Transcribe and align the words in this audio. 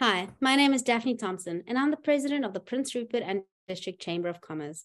Hi, 0.00 0.28
my 0.40 0.54
name 0.54 0.74
is 0.74 0.82
Daphne 0.82 1.16
Thompson, 1.16 1.64
and 1.66 1.76
I'm 1.76 1.90
the 1.90 1.96
president 1.96 2.44
of 2.44 2.52
the 2.52 2.60
Prince 2.60 2.94
Rupert 2.94 3.24
and 3.26 3.42
District 3.66 4.00
Chamber 4.00 4.28
of 4.28 4.40
Commerce. 4.40 4.84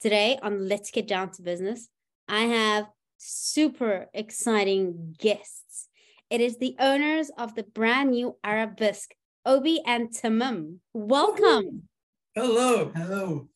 Today 0.00 0.38
on 0.42 0.70
Let's 0.70 0.90
Get 0.90 1.06
Down 1.06 1.30
to 1.32 1.42
Business, 1.42 1.90
I 2.28 2.44
have 2.44 2.86
super 3.18 4.06
exciting 4.14 5.16
guests. 5.18 5.90
It 6.30 6.40
is 6.40 6.56
the 6.56 6.76
owners 6.80 7.30
of 7.36 7.54
the 7.54 7.64
brand 7.64 8.12
new 8.12 8.36
Arabisk, 8.42 9.08
Obie 9.44 9.82
and 9.84 10.08
Tamim. 10.08 10.78
Welcome. 10.94 11.82
Hello, 12.34 12.90
hello, 12.96 13.48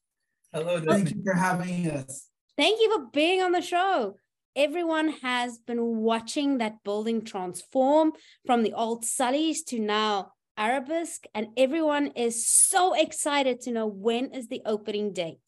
hello. 0.53 0.81
Thank 0.83 1.15
you 1.15 1.23
for 1.25 1.33
having 1.33 1.91
us. 1.91 2.27
Thank 2.59 2.83
you 2.83 2.95
for 2.95 3.07
being 3.15 3.41
on 3.41 3.53
the 3.53 3.63
show. 3.63 4.17
Everyone 4.55 5.09
has 5.23 5.57
been 5.57 5.97
watching 5.97 6.59
that 6.59 6.85
building 6.85 7.25
transform 7.25 8.13
from 8.45 8.63
the 8.63 8.75
old 8.75 9.07
Sully's 9.07 9.63
to 9.65 9.79
now 9.79 10.33
Arabisk, 10.59 11.27
and 11.35 11.49
everyone 11.57 12.09
is 12.17 12.45
so 12.45 12.93
excited 12.93 13.61
to 13.61 13.71
know 13.71 13.87
when 13.87 14.33
is 14.33 14.49
the 14.49 14.61
opening 14.67 15.13
date. 15.13 15.39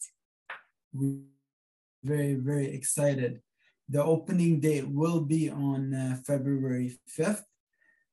Very, 2.05 2.35
very 2.35 2.69
excited. 2.73 3.41
The 3.89 4.05
opening 4.05 4.61
date 4.61 4.87
will 4.87 5.21
be 5.21 5.51
on 5.51 5.93
uh, 5.93 6.17
February 6.25 6.97
5th, 7.19 7.43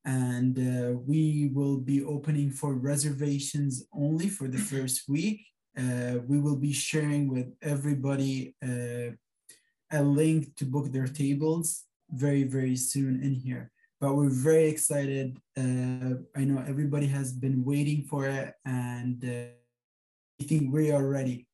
and 0.05 0.57
uh, 0.57 0.97
we 0.97 1.51
will 1.53 1.77
be 1.77 2.03
opening 2.03 2.49
for 2.49 2.73
reservations 2.73 3.85
only 3.93 4.27
for 4.27 4.47
the 4.47 4.57
first 4.57 5.07
week. 5.07 5.45
Uh, 5.77 6.15
we 6.25 6.39
will 6.39 6.55
be 6.55 6.73
sharing 6.73 7.29
with 7.29 7.53
everybody 7.61 8.55
uh, 8.63 9.11
a 9.91 10.01
link 10.01 10.55
to 10.55 10.65
book 10.65 10.91
their 10.91 11.07
tables 11.07 11.83
very, 12.09 12.43
very 12.43 12.75
soon 12.75 13.21
in 13.21 13.35
here 13.35 13.71
but 13.99 14.15
we're 14.15 14.29
very 14.29 14.67
excited. 14.67 15.37
Uh, 15.57 16.21
I 16.35 16.43
know 16.43 16.63
everybody 16.67 17.07
has 17.07 17.33
been 17.33 17.63
waiting 17.63 18.03
for 18.03 18.27
it, 18.27 18.53
and 18.65 19.23
uh, 19.23 19.51
I 20.39 20.43
think 20.43 20.73
we 20.73 20.91
are 20.91 21.05
ready. 21.05 21.47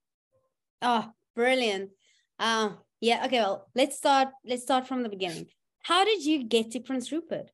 Oh, 0.81 1.09
brilliant! 1.35 1.91
Uh, 2.39 2.71
yeah. 2.99 3.25
Okay. 3.25 3.39
Well, 3.39 3.69
let's 3.75 3.97
start. 3.97 4.29
Let's 4.45 4.63
start 4.63 4.87
from 4.87 5.03
the 5.03 5.09
beginning. 5.09 5.47
How 5.83 6.03
did 6.03 6.23
you 6.25 6.43
get 6.43 6.71
to 6.71 6.79
Prince 6.79 7.11
Rupert? 7.11 7.51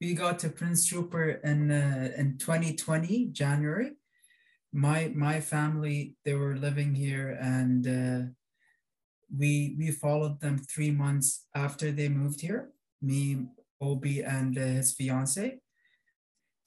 We 0.00 0.14
got 0.14 0.38
to 0.40 0.48
Prince 0.48 0.92
Rupert 0.92 1.42
in 1.44 1.70
uh, 1.70 2.10
in 2.16 2.38
2020 2.38 3.26
January. 3.26 3.92
My 4.72 5.12
my 5.14 5.40
family 5.40 6.16
they 6.24 6.34
were 6.34 6.56
living 6.56 6.94
here 6.94 7.38
and 7.40 7.86
uh, 7.86 8.30
we 9.34 9.74
we 9.78 9.90
followed 9.90 10.40
them 10.40 10.58
three 10.58 10.90
months 10.90 11.46
after 11.54 11.90
they 11.90 12.08
moved 12.08 12.40
here 12.40 12.70
me 13.02 13.46
Obie 13.80 14.22
and 14.22 14.56
uh, 14.56 14.60
his 14.60 14.92
fiance. 14.92 15.58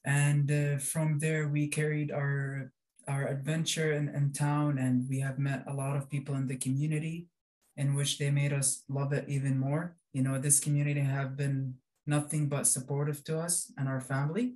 And 0.05 0.51
uh, 0.51 0.77
from 0.77 1.19
there 1.19 1.47
we 1.47 1.67
carried 1.67 2.11
our 2.11 2.71
our 3.07 3.27
adventure 3.27 3.93
in, 3.93 4.07
in 4.09 4.31
town 4.31 4.77
and 4.77 5.09
we 5.09 5.19
have 5.19 5.39
met 5.39 5.63
a 5.65 5.73
lot 5.73 5.97
of 5.97 6.09
people 6.09 6.35
in 6.35 6.45
the 6.45 6.55
community 6.55 7.27
in 7.75 7.95
which 7.95 8.19
they 8.19 8.29
made 8.29 8.53
us 8.53 8.83
love 8.87 9.13
it 9.13 9.25
even 9.27 9.57
more. 9.57 9.97
You 10.13 10.21
know 10.21 10.37
this 10.37 10.59
community 10.59 11.01
have 11.01 11.35
been 11.35 11.75
nothing 12.05 12.47
but 12.47 12.67
supportive 12.67 13.23
to 13.25 13.39
us 13.39 13.71
and 13.77 13.89
our 13.89 14.01
family. 14.01 14.55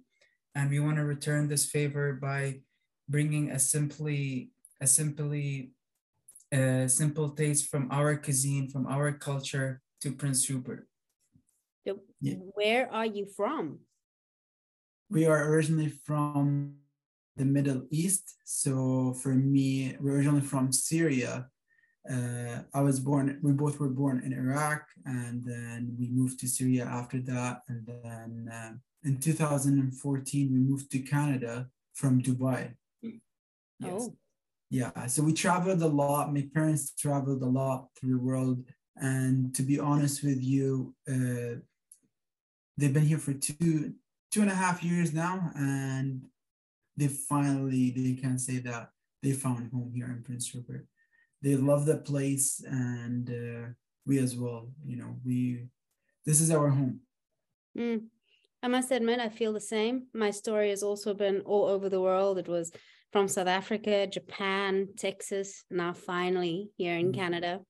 And 0.56 0.70
we 0.70 0.80
want 0.80 0.98
to 0.98 1.06
return 1.06 1.48
this 1.48 1.66
favor 1.66 2.14
by 2.14 2.62
bringing 3.10 3.50
a 3.50 3.60
simply 3.60 4.52
a 4.80 4.88
simply 4.88 5.72
a 6.54 6.88
simple 6.88 7.30
taste 7.30 7.70
from 7.70 7.90
our 7.92 8.16
cuisine, 8.16 8.70
from 8.70 8.86
our 8.86 9.12
culture 9.12 9.82
to 10.02 10.12
Prince 10.12 10.50
Rupert. 10.50 10.88
So 11.86 12.00
yeah. 12.22 12.36
Where 12.54 12.94
are 12.94 13.06
you 13.06 13.26
from? 13.26 13.80
We 15.10 15.26
are 15.26 15.50
originally 15.50 15.90
from 16.06 16.76
the 17.36 17.46
Middle 17.46 17.84
East. 17.90 18.36
So 18.46 19.16
for 19.22 19.34
me, 19.34 19.98
we're 20.00 20.18
originally 20.18 20.42
from 20.42 20.72
Syria. 20.72 21.48
Uh, 22.10 22.60
I 22.74 22.82
was 22.82 23.00
born, 23.00 23.40
we 23.42 23.54
both 23.54 23.80
were 23.80 23.90
born 23.90 24.22
in 24.26 24.34
Iraq, 24.34 24.84
and 25.06 25.44
then 25.44 25.96
we 25.98 26.10
moved 26.10 26.40
to 26.42 26.48
Syria 26.48 26.86
after 26.86 27.20
that. 27.22 27.62
And 27.68 27.88
then 27.88 28.50
uh, 28.54 28.74
in 29.04 29.20
2014, 29.20 30.54
we 30.54 30.60
moved 30.60 30.92
to 30.92 31.00
Canada 31.00 31.68
from 31.94 32.22
Dubai. 32.22 32.74
Yes. 33.80 34.10
Yeah 34.74 35.06
so 35.06 35.22
we 35.22 35.34
traveled 35.34 35.84
a 35.84 35.88
lot. 35.88 36.34
My 36.34 36.48
parents 36.52 36.94
traveled 36.96 37.44
a 37.44 37.54
lot 37.62 37.90
through 37.96 38.14
the 38.14 38.26
world. 38.30 38.58
And 38.98 39.54
to 39.54 39.62
be 39.62 39.78
honest 39.80 40.24
with 40.24 40.42
you 40.42 40.96
uh, 41.08 41.62
they've 42.78 42.96
been 42.98 43.06
here 43.06 43.20
for 43.20 43.34
two 43.34 43.94
two 44.32 44.42
and 44.42 44.50
a 44.50 44.56
half 44.64 44.84
years 44.84 45.14
now. 45.14 45.52
And 45.56 46.24
they 46.98 47.08
finally 47.08 47.92
they 47.96 48.16
can 48.20 48.40
say 48.40 48.58
that 48.70 48.90
they 49.22 49.34
found 49.34 49.72
home 49.72 49.92
here 49.96 50.08
in 50.08 50.24
prince 50.24 50.56
rupert. 50.56 50.88
They 51.44 51.56
love 51.56 51.86
the 51.86 51.98
place. 51.98 52.64
And 52.66 53.30
uh, 53.30 53.64
we 54.08 54.18
as 54.18 54.36
well 54.36 54.72
you 54.84 54.98
know 54.98 55.12
we 55.24 55.68
this 56.26 56.42
is 56.42 56.50
our 56.50 56.70
home. 56.70 57.02
Mm. 57.78 58.02
i 58.64 58.68
must 58.68 58.92
admit 58.92 59.20
i 59.20 59.30
feel 59.30 59.54
the 59.54 59.68
same. 59.76 59.96
My 60.26 60.32
story 60.32 60.70
has 60.72 60.82
also 60.82 61.14
been 61.14 61.42
all 61.42 61.66
over 61.74 61.90
the 61.90 62.02
world. 62.02 62.40
It 62.40 62.48
was 62.48 62.72
from 63.14 63.28
South 63.28 63.48
Africa, 63.48 64.08
Japan, 64.08 64.90
Texas, 64.98 65.64
now 65.70 65.94
finally 65.94 66.72
here 66.78 66.98
in 66.98 67.12
mm-hmm. 67.12 67.22
Canada. 67.22 67.62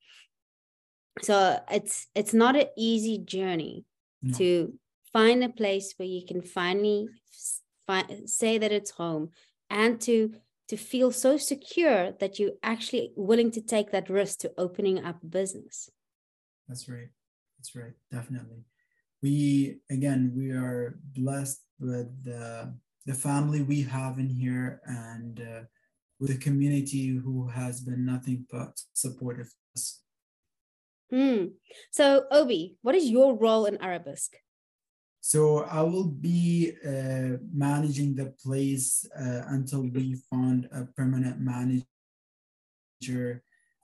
So 1.21 1.59
it's 1.69 2.07
it's 2.15 2.33
not 2.33 2.55
an 2.55 2.67
easy 2.75 3.19
journey 3.19 3.85
no. 4.23 4.35
to 4.37 4.73
find 5.11 5.43
a 5.43 5.49
place 5.49 5.93
where 5.97 6.07
you 6.07 6.25
can 6.25 6.41
finally 6.41 7.09
fi- 7.85 8.21
say 8.25 8.57
that 8.57 8.71
it's 8.71 8.91
home 8.91 9.29
and 9.69 10.01
to 10.01 10.33
to 10.69 10.77
feel 10.77 11.11
so 11.11 11.37
secure 11.37 12.13
that 12.19 12.39
you're 12.39 12.57
actually 12.63 13.11
willing 13.15 13.51
to 13.51 13.61
take 13.61 13.91
that 13.91 14.09
risk 14.09 14.39
to 14.39 14.53
opening 14.57 15.03
up 15.03 15.17
business. 15.29 15.89
That's 16.69 16.87
right. 16.87 17.09
That's 17.59 17.75
right. 17.75 17.93
Definitely. 18.09 18.63
We 19.21 19.79
again 19.91 20.31
we 20.35 20.51
are 20.51 20.97
blessed 21.13 21.61
with 21.79 22.07
the 22.23 22.73
the 23.05 23.13
family 23.13 23.61
we 23.61 23.81
have 23.81 24.17
in 24.17 24.29
here 24.29 24.81
and 24.85 25.41
uh, 25.41 25.61
with 26.19 26.31
the 26.31 26.37
community 26.37 27.07
who 27.07 27.47
has 27.47 27.81
been 27.81 28.05
nothing 28.05 28.45
but 28.49 28.81
supportive 28.93 29.47
of 29.47 29.53
us. 29.75 30.01
Hmm. 31.09 31.45
So, 31.91 32.25
Obie, 32.31 32.77
what 32.81 32.95
is 32.95 33.09
your 33.09 33.35
role 33.35 33.65
in 33.65 33.77
Arabisk? 33.77 34.29
So 35.25 35.63
I 35.63 35.81
will 35.81 36.09
be 36.09 36.73
uh, 36.85 37.37
managing 37.53 38.13
the 38.13 38.33
place 38.43 39.07
uh, 39.17 39.43
until 39.47 39.83
we 39.83 40.21
find 40.29 40.67
a 40.73 40.83
permanent 40.83 41.39
manager 41.39 41.85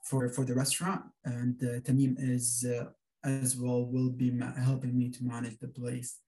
for 0.04 0.28
for 0.28 0.44
the 0.44 0.54
restaurant, 0.54 1.02
and 1.24 1.56
uh, 1.62 1.80
Tamim 1.80 2.16
is 2.18 2.66
uh, 2.68 2.90
as 3.24 3.56
well 3.56 3.86
will 3.86 4.10
be 4.10 4.30
helping 4.62 4.98
me 4.98 5.08
to 5.12 5.24
manage 5.24 5.58
the 5.58 5.68
place. 5.68 6.18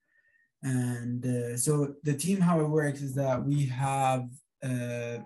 And 0.63 1.25
uh, 1.25 1.57
so 1.57 1.95
the 2.03 2.13
team, 2.13 2.39
how 2.39 2.59
it 2.61 2.69
works 2.69 3.01
is 3.01 3.13
that 3.15 3.43
we 3.43 3.65
have 3.65 4.29
uh, 4.63 5.17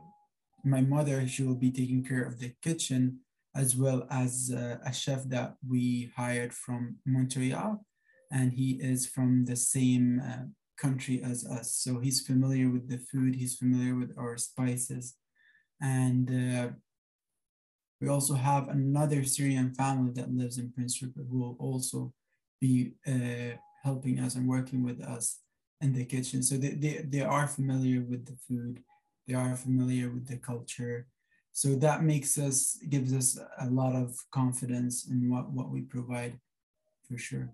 my 0.63 0.81
mother, 0.81 1.27
she 1.27 1.43
will 1.43 1.55
be 1.55 1.71
taking 1.71 2.03
care 2.03 2.23
of 2.23 2.39
the 2.39 2.53
kitchen 2.61 3.19
as 3.55 3.75
well 3.75 4.07
as 4.11 4.51
uh, 4.53 4.77
a 4.85 4.91
chef 4.91 5.23
that 5.25 5.55
we 5.67 6.11
hired 6.15 6.53
from 6.53 6.97
Montreal. 7.05 7.85
And 8.31 8.51
he 8.53 8.71
is 8.73 9.07
from 9.07 9.45
the 9.45 9.55
same 9.55 10.21
uh, 10.25 10.45
country 10.77 11.21
as 11.23 11.45
us. 11.45 11.73
So 11.75 11.99
he's 11.99 12.21
familiar 12.21 12.69
with 12.69 12.89
the 12.89 12.97
food, 12.97 13.35
he's 13.35 13.55
familiar 13.55 13.95
with 13.95 14.13
our 14.17 14.37
spices. 14.37 15.15
And 15.81 16.29
uh, 16.29 16.69
we 18.01 18.09
also 18.09 18.35
have 18.35 18.69
another 18.69 19.23
Syrian 19.23 19.73
family 19.73 20.11
that 20.13 20.31
lives 20.31 20.57
in 20.57 20.71
Prince 20.71 21.01
Rupert 21.01 21.25
who 21.29 21.39
will 21.39 21.57
also 21.59 22.13
be 22.59 22.93
uh, 23.07 23.57
helping 23.87 24.19
us 24.25 24.35
and 24.35 24.45
working 24.55 24.81
with 24.89 24.99
us 25.15 25.25
in 25.83 25.93
the 25.93 26.05
kitchen. 26.13 26.39
So 26.43 26.53
they, 26.57 26.73
they, 26.83 26.95
they 27.13 27.21
are 27.21 27.47
familiar 27.47 28.01
with 28.12 28.23
the 28.29 28.38
food, 28.47 28.73
they 29.27 29.35
are 29.44 29.56
familiar 29.56 30.07
with 30.15 30.25
the 30.27 30.38
culture. 30.51 31.07
So 31.53 31.67
that 31.85 32.03
makes 32.12 32.38
us, 32.47 32.57
gives 32.94 33.12
us 33.19 33.29
a 33.65 33.67
lot 33.81 33.94
of 34.03 34.09
confidence 34.39 34.95
in 35.12 35.29
what, 35.31 35.45
what 35.57 35.69
we 35.71 35.81
provide 35.81 36.33
for 37.07 37.17
sure. 37.17 37.47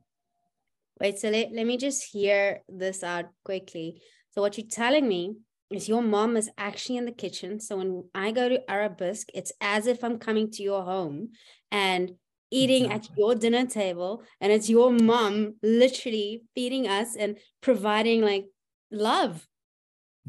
Wait, 0.99 1.19
so 1.19 1.29
let, 1.29 1.51
let 1.57 1.65
me 1.71 1.77
just 1.77 2.01
hear 2.11 2.63
this 2.67 3.03
out 3.03 3.25
quickly. 3.49 4.01
So 4.31 4.41
what 4.41 4.57
you're 4.57 4.67
telling 4.83 5.07
me 5.07 5.35
is 5.69 5.89
your 5.89 6.01
mom 6.01 6.37
is 6.37 6.49
actually 6.57 6.97
in 6.97 7.05
the 7.05 7.11
kitchen. 7.11 7.59
So 7.59 7.77
when 7.77 8.03
I 8.13 8.31
go 8.31 8.49
to 8.49 8.61
Arabisk, 8.69 9.25
it's 9.33 9.53
as 9.61 9.87
if 9.87 10.03
I'm 10.03 10.19
coming 10.19 10.51
to 10.51 10.63
your 10.63 10.83
home 10.83 11.29
and 11.71 12.11
eating 12.59 12.85
exactly. 12.85 13.11
at 13.13 13.17
your 13.17 13.35
dinner 13.35 13.65
table 13.65 14.23
and 14.39 14.51
it's 14.51 14.69
your 14.69 14.91
mom 14.91 15.55
literally 15.63 16.43
feeding 16.53 16.87
us 16.87 17.15
and 17.15 17.37
providing 17.61 18.21
like 18.21 18.45
love 18.91 19.47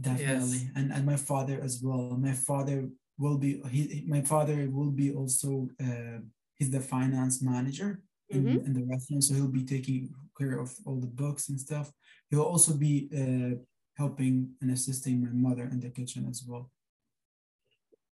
definitely 0.00 0.62
yes. 0.65 0.76
and 0.76 0.93
and 0.93 1.05
my 1.12 1.17
father 1.17 1.61
as 1.62 1.81
well 1.82 2.17
my 2.29 2.32
father 2.32 2.79
will 3.19 3.38
be 3.38 3.50
he 3.71 4.05
my 4.09 4.23
father 4.23 4.69
will 4.76 4.91
be 5.03 5.09
also 5.12 5.69
uh, 5.87 6.19
he's 6.56 6.71
the 6.71 6.81
finance 6.81 7.37
manager 7.43 7.91
in, 8.31 8.44
mm-hmm. 8.44 8.67
in 8.67 8.73
the 8.73 8.85
restaurant 8.93 9.23
so 9.23 9.35
he'll 9.35 9.59
be 9.61 9.65
taking 9.77 10.11
care 10.38 10.59
of 10.59 10.75
all 10.85 10.99
the 10.99 11.15
books 11.23 11.49
and 11.50 11.61
stuff 11.61 11.93
he'll 12.31 12.50
also 12.55 12.73
be 12.75 12.94
uh, 13.20 13.55
helping 13.97 14.50
and 14.61 14.70
assisting 14.70 15.23
my 15.23 15.31
mother 15.32 15.65
in 15.65 15.81
the 15.81 15.91
kitchen 15.91 16.27
as 16.29 16.44
well. 16.47 16.70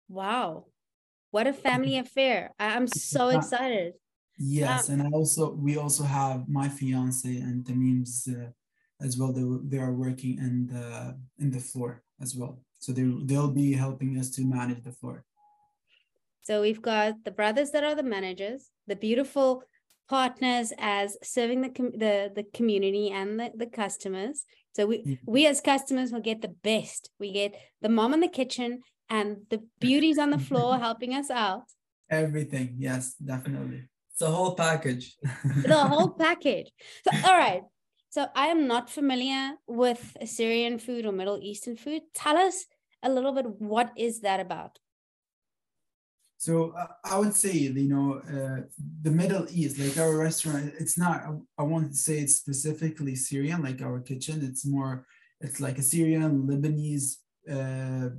Wow. 0.09 0.65
What 1.31 1.47
a 1.47 1.53
family 1.53 1.97
affair. 2.05 2.51
I'm 2.59 2.87
so 2.87 3.29
excited. 3.29 3.93
Yes, 4.37 4.89
um, 4.89 5.01
and 5.01 5.13
also 5.13 5.53
we 5.53 5.77
also 5.77 6.03
have 6.03 6.47
my 6.47 6.69
fiance 6.69 7.37
and 7.37 7.65
Tamim's 7.65 8.27
uh, 8.27 8.49
as 9.01 9.17
well. 9.17 9.33
They, 9.33 9.77
they 9.77 9.81
are 9.81 9.93
working 9.93 10.37
in 10.37 10.67
the 10.67 11.17
in 11.39 11.51
the 11.51 11.59
floor 11.59 12.03
as 12.21 12.35
well. 12.35 12.61
So 12.79 12.91
they 12.91 13.11
they'll 13.25 13.51
be 13.51 13.73
helping 13.73 14.17
us 14.19 14.29
to 14.31 14.41
manage 14.45 14.83
the 14.83 14.91
floor. 14.91 15.25
So 16.43 16.61
we've 16.61 16.81
got 16.81 17.25
the 17.25 17.31
brothers 17.31 17.71
that 17.71 17.83
are 17.83 17.95
the 17.95 18.03
managers, 18.03 18.69
the 18.85 18.95
beautiful 18.95 19.63
partners 20.07 20.71
as 20.77 21.17
serving 21.23 21.61
the 21.61 21.69
the 21.97 22.31
the 22.35 22.45
community 22.53 23.09
and 23.09 23.39
the, 23.39 23.51
the 23.55 23.65
customers. 23.65 24.45
So 24.75 24.85
we 24.85 24.99
mm-hmm. 24.99 25.31
we 25.31 25.47
as 25.47 25.61
customers 25.61 26.11
will 26.11 26.21
get 26.21 26.41
the 26.41 26.55
best. 26.63 27.09
We 27.19 27.31
get 27.31 27.55
the 27.81 27.89
mom 27.89 28.13
in 28.13 28.19
the 28.19 28.27
kitchen 28.27 28.81
and 29.09 29.37
the 29.49 29.63
beauties 29.79 30.17
on 30.17 30.29
the 30.29 30.39
floor 30.39 30.77
helping 30.77 31.13
us 31.13 31.29
out. 31.29 31.63
Everything, 32.09 32.75
yes, 32.77 33.13
definitely. 33.15 33.83
It's 34.11 34.19
the 34.19 34.31
whole 34.31 34.55
package. 34.55 35.15
the 35.63 35.77
whole 35.77 36.09
package. 36.25 36.71
So, 37.03 37.11
all 37.27 37.37
right. 37.37 37.63
So 38.09 38.27
I 38.35 38.47
am 38.47 38.67
not 38.67 38.89
familiar 38.89 39.55
with 39.67 40.17
Assyrian 40.19 40.79
food 40.79 41.05
or 41.05 41.11
Middle 41.11 41.39
Eastern 41.41 41.75
food. 41.75 42.03
Tell 42.15 42.37
us 42.37 42.65
a 43.03 43.09
little 43.09 43.33
bit 43.33 43.45
what 43.59 43.91
is 43.95 44.21
that 44.21 44.39
about? 44.39 44.79
So 46.37 46.71
uh, 46.71 46.87
I 47.03 47.17
would 47.19 47.35
say, 47.35 47.51
you 47.51 47.89
know, 47.89 48.21
uh, 48.21 48.61
the 49.01 49.11
Middle 49.11 49.47
East, 49.51 49.79
like 49.79 49.97
our 49.97 50.15
restaurant, 50.15 50.73
it's 50.79 50.97
not, 50.97 51.21
I, 51.21 51.61
I 51.61 51.63
won't 51.63 51.95
say 51.95 52.19
it's 52.19 52.35
specifically 52.35 53.15
Syrian, 53.15 53.63
like 53.63 53.81
our 53.81 53.99
kitchen. 53.99 54.43
It's 54.43 54.65
more, 54.65 55.05
it's 55.41 55.59
like 55.59 55.79
a 55.79 55.81
Syrian, 55.81 56.43
Lebanese, 56.47 57.17
uh, 57.51 58.09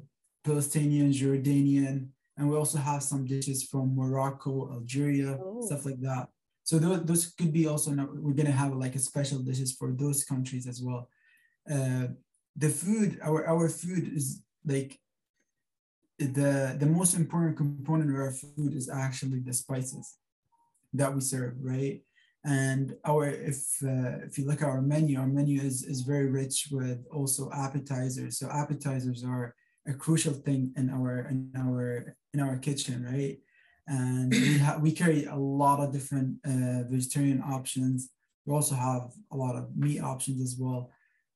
Palestinian, 0.48 1.08
Jordanian, 1.12 1.96
and 2.36 2.44
we 2.48 2.56
also 2.56 2.78
have 2.78 3.02
some 3.02 3.24
dishes 3.26 3.60
from 3.70 3.96
Morocco, 4.00 4.52
Algeria, 4.72 5.30
oh. 5.42 5.66
stuff 5.66 5.84
like 5.88 6.00
that. 6.00 6.24
So 6.68 6.78
those, 6.78 7.00
those 7.08 7.22
could 7.38 7.52
be 7.52 7.66
also, 7.66 7.90
we're 8.22 8.38
gonna 8.40 8.60
have 8.62 8.72
like 8.84 8.94
a 8.94 9.06
special 9.10 9.40
dishes 9.48 9.70
for 9.78 9.88
those 9.92 10.24
countries 10.24 10.66
as 10.66 10.78
well. 10.82 11.02
Uh, 11.74 12.06
the 12.56 12.70
food, 12.80 13.18
our, 13.22 13.46
our 13.46 13.68
food 13.68 14.04
is 14.18 14.42
like 14.64 14.98
the 16.18 16.76
the 16.82 16.90
most 16.98 17.14
important 17.14 17.56
component 17.56 18.10
of 18.10 18.16
our 18.16 18.32
food 18.32 18.74
is 18.74 18.88
actually 18.88 19.40
the 19.40 19.52
spices 19.52 20.16
that 20.92 21.14
we 21.14 21.20
serve, 21.20 21.54
right? 21.60 22.02
And 22.44 22.96
our 23.04 23.28
if 23.28 23.58
uh, 23.84 24.26
if 24.26 24.36
you 24.36 24.44
look 24.46 24.62
at 24.62 24.68
our 24.68 24.82
menu, 24.82 25.20
our 25.20 25.28
menu 25.28 25.60
is 25.60 25.84
is 25.84 26.00
very 26.12 26.28
rich 26.28 26.68
with 26.72 26.98
also 27.12 27.50
appetizers. 27.52 28.38
So 28.38 28.48
appetizers 28.50 29.22
are 29.24 29.54
a 29.88 29.94
crucial 29.94 30.34
thing 30.34 30.72
in 30.76 30.90
our 30.90 31.28
in 31.30 31.50
our 31.56 32.16
in 32.34 32.40
our 32.40 32.58
kitchen, 32.58 33.04
right? 33.04 33.38
And 33.86 34.30
we 34.32 34.58
have 34.58 34.82
we 34.82 34.92
carry 34.92 35.24
a 35.24 35.36
lot 35.36 35.80
of 35.80 35.92
different 35.92 36.36
uh, 36.44 36.84
vegetarian 36.88 37.42
options. 37.42 38.10
We 38.44 38.54
also 38.54 38.74
have 38.74 39.10
a 39.32 39.36
lot 39.36 39.56
of 39.56 39.76
meat 39.76 40.00
options 40.00 40.42
as 40.42 40.56
well. 40.58 40.90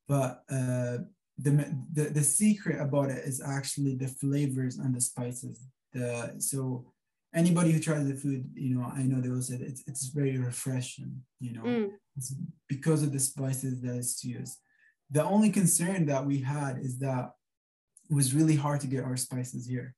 But 0.07 0.43
uh, 0.49 0.97
the, 1.37 1.51
the 1.91 2.05
the 2.11 2.23
secret 2.23 2.79
about 2.79 3.09
it 3.09 3.25
is 3.25 3.41
actually 3.41 3.95
the 3.95 4.07
flavors 4.07 4.77
and 4.77 4.93
the 4.95 5.01
spices. 5.01 5.65
The 5.93 6.35
so 6.39 6.85
anybody 7.33 7.71
who 7.71 7.79
tries 7.79 8.07
the 8.07 8.15
food, 8.15 8.49
you 8.53 8.75
know, 8.75 8.83
I 8.83 9.03
know 9.03 9.19
they 9.19 9.29
will 9.29 9.41
say 9.41 9.55
it's 9.55 9.83
it's 9.87 10.07
very 10.07 10.37
refreshing. 10.37 11.21
You 11.39 11.53
know, 11.53 11.63
mm. 11.63 11.89
it's 12.15 12.35
because 12.67 13.01
of 13.01 13.11
the 13.11 13.19
spices 13.19 13.81
that 13.81 13.95
is 13.95 14.23
used. 14.23 14.57
The 15.09 15.23
only 15.23 15.49
concern 15.49 16.05
that 16.07 16.25
we 16.25 16.39
had 16.39 16.77
is 16.79 16.99
that 16.99 17.31
it 18.13 18.15
was 18.15 18.35
really 18.35 18.55
hard 18.55 18.79
to 18.81 18.87
get 18.87 19.03
our 19.03 19.17
spices 19.17 19.65
here. 19.65 19.95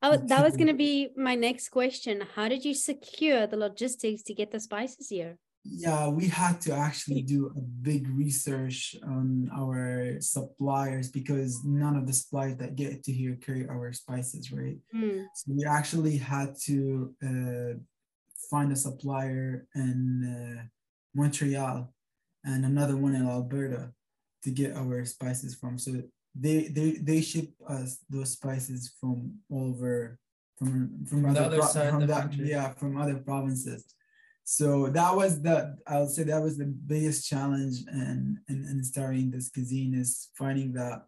Oh, 0.00 0.16
that 0.16 0.42
was 0.42 0.56
going 0.56 0.68
to 0.68 0.80
be 0.88 1.10
my 1.16 1.34
next 1.34 1.68
question. 1.68 2.24
How 2.34 2.48
did 2.48 2.64
you 2.64 2.72
secure 2.72 3.46
the 3.46 3.58
logistics 3.58 4.22
to 4.22 4.32
get 4.34 4.50
the 4.50 4.60
spices 4.60 5.08
here? 5.10 5.36
yeah 5.64 6.08
we 6.08 6.28
had 6.28 6.60
to 6.60 6.72
actually 6.72 7.20
do 7.20 7.52
a 7.56 7.60
big 7.60 8.08
research 8.08 8.96
on 9.04 9.50
our 9.52 10.16
suppliers 10.20 11.10
because 11.10 11.62
none 11.64 11.96
of 11.96 12.06
the 12.06 12.12
suppliers 12.12 12.56
that 12.56 12.76
get 12.76 13.02
to 13.02 13.12
here 13.12 13.36
carry 13.44 13.68
our 13.68 13.92
spices 13.92 14.50
right 14.52 14.78
mm. 14.94 15.26
so 15.34 15.52
we 15.54 15.64
actually 15.64 16.16
had 16.16 16.54
to 16.58 17.12
uh, 17.22 17.74
find 18.50 18.72
a 18.72 18.76
supplier 18.76 19.66
in 19.74 19.98
uh, 20.24 20.62
montreal 21.14 21.92
and 22.44 22.64
another 22.64 22.96
one 22.96 23.14
in 23.14 23.26
alberta 23.26 23.90
to 24.42 24.50
get 24.50 24.76
our 24.76 25.04
spices 25.04 25.54
from 25.54 25.76
so 25.76 25.90
they 26.40 26.68
they 26.68 26.92
they 26.92 27.20
ship 27.20 27.50
us 27.68 27.98
those 28.08 28.32
spices 28.32 28.92
from 29.00 29.34
all 29.50 29.70
over 29.70 30.18
from 30.56 31.04
from, 31.06 31.22
from 31.22 31.30
other, 31.30 31.44
other 31.44 31.58
pro- 31.58 31.90
from 31.90 32.06
that, 32.06 32.34
yeah 32.34 32.72
from 32.74 32.96
other 32.96 33.16
provinces. 33.16 33.84
So 34.44 34.86
that 34.88 35.14
was 35.14 35.42
the 35.42 35.76
i 35.86 35.98
would 36.00 36.10
say 36.10 36.22
that 36.24 36.42
was 36.42 36.56
the 36.56 36.64
biggest 36.64 37.28
challenge 37.28 37.84
in, 37.92 38.38
in, 38.48 38.66
in 38.70 38.82
starting 38.82 39.30
this 39.30 39.50
cuisine 39.50 39.94
is 39.94 40.30
finding 40.34 40.72
that 40.72 41.02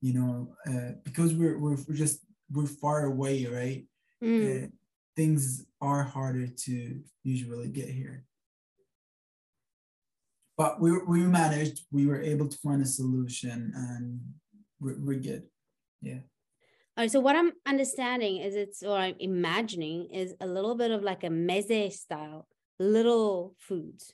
you 0.00 0.14
know 0.14 0.54
uh, 0.66 0.92
because 1.04 1.34
we're, 1.34 1.58
we're, 1.58 1.76
we're 1.86 1.94
just 1.94 2.20
we're 2.50 2.66
far 2.66 3.04
away 3.04 3.46
right? 3.46 3.84
Mm. 4.22 4.64
uh, 4.64 4.68
things 5.16 5.66
are 5.80 6.02
harder 6.02 6.46
to 6.46 7.00
usually 7.22 7.68
get 7.68 7.88
here. 7.88 8.24
But 10.56 10.80
we, 10.80 10.96
we 11.06 11.20
managed 11.20 11.84
we 11.90 12.06
were 12.06 12.20
able 12.20 12.48
to 12.48 12.58
find 12.58 12.82
a 12.82 12.86
solution 12.86 13.72
and 13.74 14.20
we're, 14.82 15.14
good 15.14 15.44
yeah 16.00 16.18
all 16.94 17.04
right, 17.04 17.10
so 17.10 17.20
what 17.20 17.36
I'm 17.36 17.52
understanding 17.66 18.36
is 18.36 18.54
it's, 18.54 18.82
or 18.82 18.98
I'm 18.98 19.14
imagining 19.18 20.10
is 20.12 20.34
a 20.42 20.46
little 20.46 20.74
bit 20.74 20.90
of 20.90 21.02
like 21.02 21.24
a 21.24 21.28
meze 21.28 21.94
style 21.94 22.46
little 22.78 23.54
foods. 23.58 24.12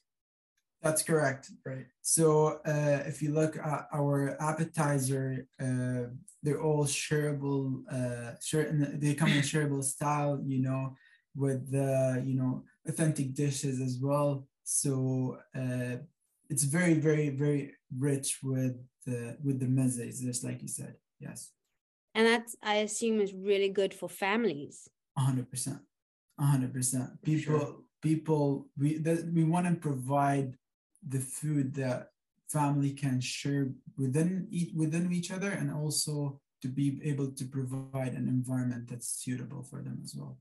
That's 0.81 1.03
correct. 1.03 1.51
Right. 1.67 1.87
So 2.03 2.61
uh, 2.65 3.03
if 3.05 3.21
you 3.21 3.33
look 3.33 3.57
at 3.57 3.89
our 3.93 4.41
appetizer, 4.41 5.49
uh, 5.61 6.11
they're 6.45 6.63
all 6.63 6.85
shareable. 6.85 7.83
Uh, 7.91 8.35
share, 8.45 8.71
they 8.73 9.15
come 9.15 9.31
in 9.31 9.43
shareable 9.43 9.83
style. 9.83 10.41
You 10.47 10.63
know, 10.63 10.95
with 11.35 11.73
the 11.73 12.23
you 12.25 12.35
know 12.35 12.63
authentic 12.87 13.35
dishes 13.35 13.81
as 13.81 13.99
well. 14.01 14.47
So 14.63 15.39
uh, 15.57 15.97
it's 16.49 16.65
very, 16.65 16.95
very, 16.95 17.31
very 17.31 17.75
rich 17.97 18.39
with 18.43 18.77
the 19.09 19.37
with 19.45 19.59
the 19.61 19.67
mezes, 19.67 20.21
just 20.21 20.45
like 20.45 20.63
you 20.63 20.69
said. 20.69 20.95
Yes. 21.21 21.51
And 22.15 22.27
that's 22.27 22.57
I 22.63 22.77
assume 22.87 23.21
is 23.21 23.33
really 23.33 23.71
good 23.81 23.93
for 23.95 24.09
families. 24.09 24.89
hundred 25.17 25.51
percent. 25.51 25.81
hundred 26.39 26.73
percent. 26.73 27.09
People. 27.23 27.59
Sure 27.59 27.75
people 28.01 28.69
we 28.79 28.99
that 28.99 29.31
we 29.33 29.45
want 29.45 29.67
to 29.67 29.75
provide 29.75 30.55
the 31.07 31.19
food 31.19 31.75
that 31.75 32.11
family 32.49 32.91
can 32.91 33.21
share 33.21 33.71
within 33.97 34.47
eat 34.51 34.75
within 34.75 35.13
each 35.13 35.31
other 35.31 35.51
and 35.51 35.71
also 35.71 36.41
to 36.63 36.69
be 36.69 37.01
able 37.05 37.31
to 37.31 37.45
provide 37.45 38.15
an 38.15 38.27
environment 38.29 38.89
that's 38.89 39.09
suitable 39.09 39.63
for 39.63 39.83
them 39.83 40.01
as 40.03 40.15
well 40.17 40.39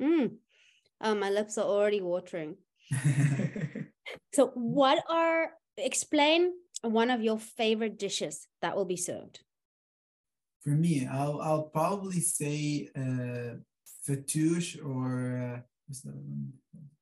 mm. 0.00 0.30
oh, 1.00 1.14
my 1.14 1.30
lips 1.30 1.58
are 1.58 1.66
already 1.66 2.00
watering 2.00 2.56
so 4.32 4.48
what 4.54 5.02
are 5.10 5.50
explain 5.76 6.52
one 6.82 7.10
of 7.10 7.22
your 7.22 7.38
favorite 7.38 7.98
dishes 7.98 8.48
that 8.62 8.76
will 8.76 8.84
be 8.84 8.96
served 8.96 9.40
for 10.62 10.70
me 10.70 11.06
i'll 11.10 11.40
i'll 11.40 11.64
probably 11.64 12.20
say 12.20 12.88
uh 12.96 13.56
fattoush 14.06 14.78
or 14.84 15.56
uh, 15.56 15.60
what's 15.86 16.02
that 16.02 16.14
one 16.14 16.52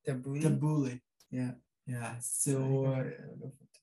Tabbouleh. 0.06 0.42
Tabbouleh. 0.42 1.00
Yeah, 1.30 1.52
yeah. 1.86 2.14
So 2.20 2.84
uh, 2.86 3.04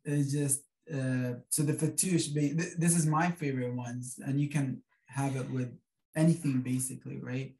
it's 0.05 0.31
just 0.31 0.61
uh, 0.91 1.39
so 1.49 1.63
the 1.63 1.73
fattoush. 1.73 2.33
This 2.77 2.95
is 2.95 3.05
my 3.05 3.31
favorite 3.31 3.73
ones, 3.73 4.19
and 4.25 4.39
you 4.39 4.49
can 4.49 4.81
have 5.07 5.35
it 5.35 5.49
with 5.49 5.71
anything 6.15 6.61
basically, 6.61 7.19
right? 7.19 7.55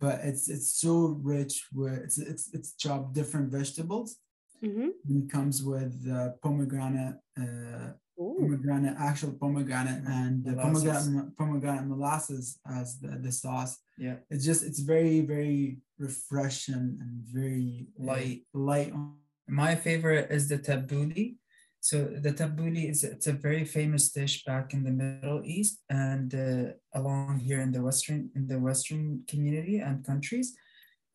But 0.00 0.20
it's 0.22 0.48
it's 0.48 0.74
so 0.80 1.18
rich 1.22 1.66
where 1.72 1.94
it's 1.94 2.18
it's 2.18 2.52
it's 2.52 2.74
chopped 2.74 3.14
different 3.14 3.50
vegetables. 3.50 4.16
Mm-hmm. 4.64 5.18
It 5.18 5.30
comes 5.30 5.62
with 5.62 6.08
uh, 6.08 6.30
pomegranate, 6.42 7.16
uh, 7.36 7.92
pomegranate, 8.16 8.96
actual 8.98 9.32
pomegranate, 9.32 10.02
and 10.06 10.44
the 10.44 10.54
pomegranate 10.54 11.36
pomegranate 11.36 11.86
molasses 11.86 12.58
as 12.70 13.00
the, 13.00 13.18
the 13.18 13.32
sauce. 13.32 13.78
Yeah, 13.98 14.16
it's 14.30 14.44
just 14.44 14.62
it's 14.62 14.78
very 14.78 15.20
very 15.22 15.78
refreshing 15.98 16.98
and 17.00 17.24
very 17.24 17.88
light. 17.98 18.42
light. 18.54 18.92
On. 18.92 19.16
My 19.48 19.74
favorite 19.74 20.30
is 20.30 20.48
the 20.48 20.58
tabbouleh. 20.58 21.36
So 21.80 22.04
the 22.04 22.32
tabbouleh 22.32 22.90
is 22.90 23.02
it's 23.02 23.26
a 23.26 23.32
very 23.32 23.64
famous 23.64 24.10
dish 24.12 24.44
back 24.44 24.72
in 24.72 24.84
the 24.84 24.92
Middle 24.92 25.42
East 25.44 25.82
and 25.90 26.32
uh, 26.32 26.72
along 26.94 27.40
here 27.40 27.60
in 27.60 27.72
the 27.72 27.82
Western 27.82 28.30
in 28.36 28.46
the 28.46 28.60
Western 28.60 29.24
community 29.26 29.78
and 29.78 30.06
countries. 30.06 30.54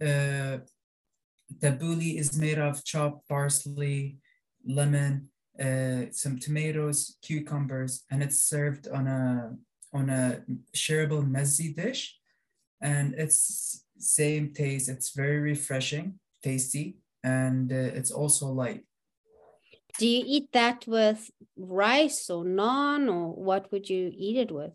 Uh, 0.05 0.57
tabbouleh 1.61 2.19
is 2.19 2.37
made 2.37 2.59
of 2.59 2.83
chopped 2.83 3.27
parsley, 3.27 4.17
lemon, 4.65 5.29
uh, 5.59 6.11
some 6.11 6.39
tomatoes, 6.39 7.17
cucumbers, 7.21 8.03
and 8.11 8.21
it's 8.21 8.43
served 8.43 8.87
on 8.87 9.07
a 9.07 9.55
on 9.93 10.09
a 10.09 10.43
shareable 10.75 11.25
mezzi 11.25 11.75
dish, 11.75 12.17
and 12.81 13.13
it's 13.15 13.85
same 13.97 14.53
taste. 14.53 14.89
It's 14.89 15.15
very 15.15 15.39
refreshing, 15.39 16.19
tasty, 16.43 16.97
and 17.23 17.71
uh, 17.71 17.75
it's 17.75 18.11
also 18.11 18.47
light. 18.47 18.83
Do 19.97 20.07
you 20.07 20.23
eat 20.25 20.51
that 20.53 20.85
with 20.85 21.31
rice 21.57 22.29
or 22.29 22.43
naan, 22.43 23.11
or 23.11 23.33
what 23.33 23.71
would 23.71 23.89
you 23.89 24.11
eat 24.15 24.37
it 24.37 24.51
with? 24.51 24.73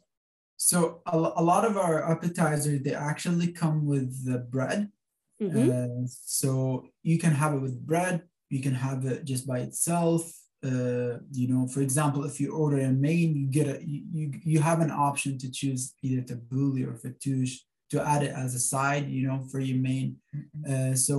So 0.56 1.02
a, 1.06 1.16
a 1.16 1.42
lot 1.42 1.64
of 1.64 1.76
our 1.76 2.08
appetizers 2.10 2.82
they 2.82 2.94
actually 2.94 3.52
come 3.52 3.84
with 3.84 4.24
the 4.24 4.38
bread. 4.38 4.91
Mhm. 5.42 6.04
Uh, 6.04 6.06
so 6.06 6.86
you 7.02 7.18
can 7.18 7.32
have 7.32 7.54
it 7.54 7.60
with 7.60 7.84
bread. 7.86 8.22
You 8.50 8.60
can 8.60 8.74
have 8.74 9.04
it 9.12 9.24
just 9.24 9.46
by 9.46 9.58
itself. 9.60 10.22
Uh, 10.64 11.18
you 11.32 11.48
know, 11.48 11.66
for 11.66 11.80
example, 11.80 12.24
if 12.24 12.40
you 12.40 12.48
order 12.52 12.78
a 12.78 12.92
main, 12.92 13.28
you 13.34 13.46
get 13.58 13.66
a 13.66 13.76
you 13.84 14.00
you, 14.18 14.26
you 14.52 14.58
have 14.60 14.80
an 14.80 14.92
option 15.08 15.36
to 15.38 15.50
choose 15.50 15.82
either 16.02 16.22
tabbouleh 16.22 16.86
or 16.86 16.94
fattoush 17.02 17.52
to 17.90 17.96
add 18.12 18.22
it 18.22 18.32
as 18.44 18.54
a 18.54 18.62
side. 18.72 19.04
You 19.16 19.22
know, 19.26 19.38
for 19.50 19.60
your 19.60 19.80
main. 19.90 20.08
Uh, 20.70 20.94
so 20.94 21.14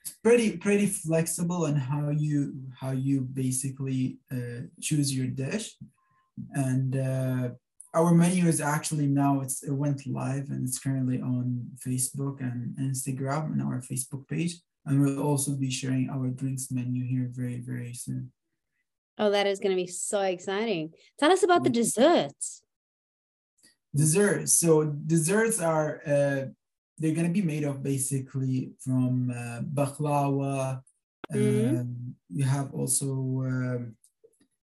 it's 0.00 0.14
pretty 0.26 0.56
pretty 0.56 0.86
flexible 0.86 1.66
in 1.66 1.76
how 1.76 2.08
you 2.26 2.38
how 2.80 2.92
you 2.92 3.16
basically 3.20 4.02
uh, 4.32 4.60
choose 4.80 5.08
your 5.14 5.26
dish, 5.26 5.76
and 6.54 6.96
uh, 6.96 7.50
our 7.98 8.14
menu 8.14 8.46
is 8.46 8.60
actually 8.60 9.06
now 9.06 9.40
it's 9.40 9.62
it 9.62 9.72
went 9.72 10.06
live 10.06 10.46
and 10.50 10.60
it's 10.66 10.78
currently 10.78 11.20
on 11.20 11.44
Facebook 11.86 12.36
and 12.40 12.76
Instagram 12.78 13.52
and 13.52 13.62
our 13.62 13.80
Facebook 13.90 14.28
page, 14.28 14.52
and 14.86 15.00
we'll 15.00 15.22
also 15.30 15.50
be 15.56 15.70
sharing 15.70 16.08
our 16.08 16.28
drinks 16.40 16.70
menu 16.70 17.04
here 17.04 17.28
very 17.40 17.60
very 17.70 17.94
soon. 17.94 18.30
Oh, 19.18 19.30
that 19.30 19.46
is 19.48 19.58
going 19.58 19.74
to 19.76 19.82
be 19.84 19.88
so 19.88 20.20
exciting. 20.20 20.94
Tell 21.18 21.32
us 21.32 21.42
about 21.42 21.64
the 21.64 21.70
desserts. 21.70 22.62
Desserts. 23.92 24.52
So 24.62 24.84
desserts 24.84 25.58
are 25.60 26.00
uh, 26.06 26.42
they're 26.98 27.18
gonna 27.18 27.36
be 27.40 27.42
made 27.54 27.64
of 27.64 27.82
basically 27.82 28.72
from 28.84 29.30
uh, 29.30 29.60
baklava. 29.62 30.82
Mhm. 31.34 31.80
Um, 31.80 32.14
you 32.30 32.44
have 32.44 32.72
also 32.72 33.10
um, 33.50 33.96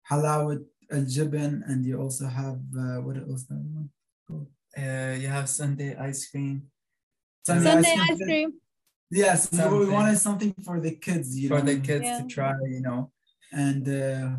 halawat 0.10 0.62
al 0.94 1.06
jibn, 1.06 1.64
and 1.68 1.86
you 1.86 1.96
also 2.04 2.26
have 2.28 2.60
uh, 2.78 2.98
what 3.06 3.18
else? 3.18 3.44
That 3.50 3.62
one? 3.78 3.90
called? 4.28 4.48
Uh, 4.78 5.16
you 5.22 5.28
have 5.28 5.48
sundae 5.50 5.96
ice 6.10 6.24
cream 6.30 6.56
sundae 7.46 7.64
sundae 7.70 7.90
ice 7.90 8.10
ice 8.12 8.18
cream. 8.18 8.28
cream. 8.28 8.52
Yes, 9.12 9.50
so 9.52 9.64
we 9.80 9.88
wanted 9.98 10.18
something 10.18 10.54
for 10.66 10.80
the 10.80 10.94
kids, 10.96 11.38
you 11.38 11.48
for 11.50 11.60
know, 11.60 11.66
the 11.74 11.80
kids 11.80 12.06
Yeah. 12.06 12.20
to 12.22 12.26
try. 12.36 12.54
You 12.76 12.82
know, 12.88 13.12
and 13.52 13.84
uh, 13.88 14.30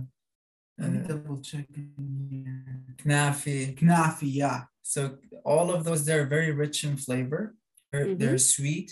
let 0.78 0.88
me 0.92 0.98
Uh, 1.00 1.06
double 1.12 1.38
check 1.50 1.66
in 1.76 1.92
here. 2.30 2.82
knafi. 3.04 3.58
Knafi, 3.78 4.28
yeah. 4.42 4.60
So 4.82 5.00
all 5.44 5.68
of 5.74 5.80
those 5.86 6.04
they're 6.06 6.26
very 6.36 6.50
rich 6.64 6.78
in 6.84 6.96
flavor. 6.96 7.42
They're, 7.92 8.14
they're 8.20 8.38
sweet. 8.56 8.88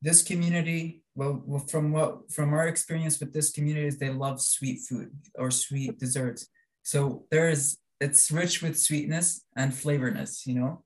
This 0.00 0.22
community, 0.22 1.02
well, 1.18 1.34
well, 1.44 1.64
from 1.72 1.90
what 1.96 2.10
from 2.36 2.48
our 2.54 2.66
experience 2.68 3.18
with 3.20 3.32
this 3.36 3.48
community 3.56 3.86
is 3.88 3.98
they 3.98 4.10
love 4.26 4.40
sweet 4.40 4.78
food 4.88 5.10
or 5.42 5.50
sweet 5.50 5.98
desserts. 6.04 6.46
So 6.84 7.24
there's 7.30 7.78
it's 8.00 8.30
rich 8.30 8.62
with 8.62 8.78
sweetness 8.78 9.42
and 9.56 9.74
flavorness, 9.74 10.46
you 10.46 10.54
know. 10.60 10.84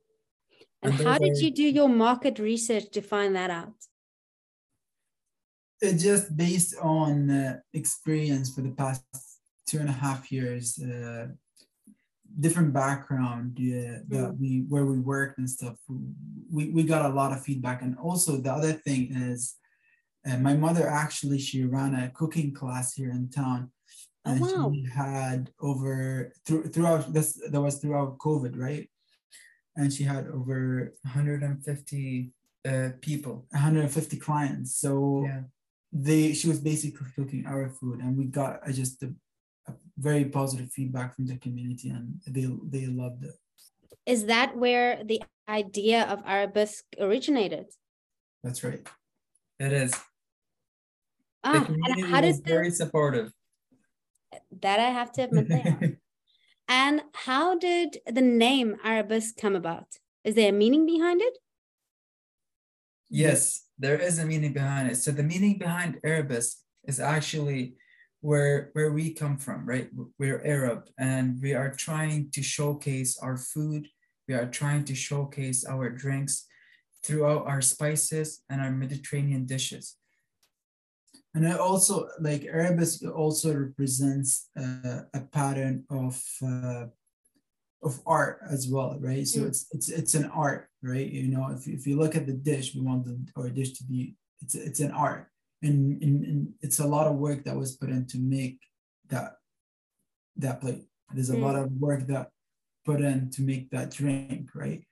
And 0.82 0.94
And 0.94 1.02
how 1.06 1.18
did 1.18 1.32
are- 1.36 1.40
you 1.40 1.50
do 1.50 1.64
your 1.64 1.88
market 1.88 2.38
research 2.38 2.86
to 2.92 3.02
find 3.02 3.34
that 3.34 3.50
out? 3.50 3.74
It's 5.80 6.02
just 6.02 6.36
based 6.36 6.74
on 6.80 7.30
uh, 7.30 7.58
experience 7.72 8.54
for 8.54 8.62
the 8.62 8.70
past 8.70 9.04
two 9.66 9.78
and 9.78 9.88
a 9.88 9.92
half 9.92 10.30
years, 10.32 10.78
uh, 10.82 11.28
different 12.40 12.72
background 12.72 13.58
uh, 13.58 14.02
that 14.08 14.36
we 14.40 14.64
where 14.68 14.86
we 14.86 14.98
worked 14.98 15.38
and 15.38 15.50
stuff. 15.50 15.76
We, 16.50 16.70
we 16.70 16.82
got 16.84 17.06
a 17.10 17.14
lot 17.14 17.32
of 17.32 17.42
feedback, 17.44 17.82
and 17.82 17.96
also 17.98 18.36
the 18.36 18.52
other 18.52 18.72
thing 18.72 19.02
is, 19.14 19.56
uh, 20.28 20.38
my 20.38 20.54
mother 20.54 20.88
actually 20.88 21.38
she 21.38 21.64
ran 21.64 21.94
a 21.94 22.10
cooking 22.10 22.52
class 22.52 22.94
here 22.94 23.10
in 23.10 23.30
town, 23.30 23.70
Oh, 24.28 24.32
and 24.32 24.40
wow. 24.40 24.70
she 24.72 24.84
had 24.94 25.50
over 25.60 26.32
through, 26.44 26.64
throughout 26.68 27.12
this 27.12 27.40
that 27.50 27.60
was 27.60 27.78
throughout 27.78 28.18
COVID, 28.18 28.54
right? 28.56 28.88
And 29.76 29.92
she 29.92 30.04
had 30.04 30.26
over 30.28 30.92
150 31.02 32.32
uh, 32.68 32.90
people. 33.00 33.46
150 33.50 34.16
clients. 34.18 34.76
So 34.76 35.24
Yeah. 35.24 35.42
they 35.92 36.34
she 36.34 36.48
was 36.48 36.60
basically 36.60 37.06
cooking 37.16 37.46
our 37.46 37.70
food 37.70 38.00
and 38.00 38.16
we 38.18 38.26
got 38.26 38.60
uh, 38.68 38.72
just 38.72 39.02
a, 39.02 39.08
a 39.68 39.72
very 39.96 40.24
positive 40.26 40.68
feedback 40.76 41.16
from 41.16 41.24
the 41.26 41.38
community 41.38 41.88
and 41.88 42.20
they 42.28 42.44
they 42.68 42.84
loved 42.86 43.24
it 43.24 43.36
Is 44.04 44.26
that 44.26 44.56
where 44.56 45.00
the 45.02 45.22
idea 45.48 46.04
of 46.12 46.20
Arabisk 46.28 46.82
originated? 47.00 47.66
that's 48.44 48.60
right 48.62 48.84
It 49.58 49.72
is. 49.72 49.92
The 49.92 50.00
Ah, 51.44 51.66
and 51.68 52.04
how 52.12 52.20
does 52.20 52.42
the, 52.42 52.50
very 52.50 52.70
supportive. 52.70 53.32
That 54.60 54.80
I 54.80 54.90
have 54.90 55.12
to 55.12 55.22
admit 55.22 55.48
they 55.48 55.62
are. 55.62 55.98
And 56.68 57.00
how 57.14 57.58
did 57.58 57.96
the 58.06 58.20
name 58.20 58.76
Arabisk 58.84 59.38
come 59.40 59.56
about? 59.56 59.86
Is 60.22 60.34
there 60.34 60.50
a 60.50 60.52
meaning 60.52 60.84
behind 60.84 61.22
it? 61.22 61.38
Yes, 63.08 63.64
there 63.78 63.96
is 63.96 64.18
a 64.18 64.26
meaning 64.26 64.52
behind 64.52 64.90
it. 64.90 64.96
So 64.96 65.10
the 65.10 65.22
meaning 65.22 65.56
behind 65.56 65.98
Arabisk 66.04 66.56
is 66.86 67.00
actually 67.00 67.76
where 68.20 68.70
where 68.74 68.92
we 68.92 69.14
come 69.14 69.38
from, 69.38 69.64
right? 69.66 69.88
We're 70.18 70.44
Arab 70.44 70.90
and 70.98 71.40
we 71.40 71.54
are 71.54 71.72
trying 71.72 72.30
to 72.32 72.42
showcase 72.42 73.18
our 73.18 73.38
food. 73.38 73.88
We 74.26 74.34
are 74.34 74.50
trying 74.50 74.84
to 74.86 74.94
showcase 74.94 75.64
our 75.64 75.88
drinks 75.88 76.46
throughout 77.02 77.46
our 77.46 77.62
spices 77.62 78.42
and 78.50 78.60
our 78.60 78.70
Mediterranean 78.70 79.46
dishes. 79.46 79.96
And 81.34 81.44
it 81.44 81.58
also 81.60 82.08
like 82.20 82.42
arabesque 82.44 83.02
also 83.14 83.54
represents 83.54 84.48
uh, 84.58 85.00
a 85.14 85.20
pattern 85.32 85.84
of 85.90 86.20
uh, 86.42 86.86
of 87.82 88.00
art 88.06 88.40
as 88.50 88.66
well 88.68 88.98
right? 89.00 89.26
So 89.26 89.40
Mm. 89.40 89.48
it's 89.48 89.66
it's 89.72 89.88
it's 89.88 90.14
an 90.14 90.26
art 90.26 90.68
right? 90.82 91.06
You 91.06 91.28
know 91.28 91.44
if, 91.56 91.68
if 91.68 91.86
you 91.86 91.96
look 91.96 92.16
at 92.16 92.26
the 92.26 92.38
dish 92.50 92.74
we 92.74 92.80
want 92.80 93.04
the 93.04 93.16
our 93.36 93.50
dish 93.50 93.72
to 93.78 93.84
be 93.84 94.16
it's 94.42 94.54
it's 94.54 94.80
an 94.80 94.92
art. 94.92 95.26
And, 95.60 96.00
and, 96.04 96.24
and 96.24 96.48
it's 96.62 96.78
a 96.78 96.86
lot 96.86 97.08
of 97.08 97.16
work 97.16 97.42
that 97.44 97.56
was 97.56 97.74
put 97.76 97.90
in 97.90 98.06
to 98.12 98.18
make 98.18 98.60
that 99.08 99.32
that 100.36 100.60
plate. 100.60 100.84
There's 101.12 101.30
a 101.30 101.36
lot 101.46 101.56
of 101.56 101.72
work 101.72 102.06
that 102.06 102.30
put 102.86 103.00
in 103.00 103.30
to 103.30 103.42
make 103.42 103.70
that 103.70 103.90
drink 103.90 104.50
right? 104.54 104.82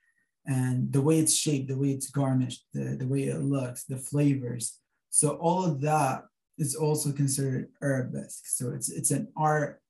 And 0.45 0.91
the 0.91 1.01
way 1.01 1.19
it's 1.19 1.35
shaped 1.35 1.69
the 1.69 1.77
way 1.77 1.91
it's 1.91 2.09
garnished 2.09 2.63
the, 2.73 2.97
the 3.01 3.07
way 3.07 3.23
it 3.33 3.39
looks 3.41 3.85
the 3.85 3.97
flavors 3.97 4.65
so 5.09 5.31
all 5.37 5.63
of 5.65 5.81
that 5.81 6.23
is 6.57 6.75
also 6.75 7.11
considered 7.11 7.69
arabesque 7.81 8.45
so 8.45 8.71
it's 8.71 8.89
it's 8.89 9.11
an 9.11 9.27
art 9.37 9.81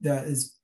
that 0.00 0.26
is 0.26 0.56